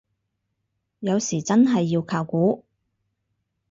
[1.01, 2.65] 有時真係要靠估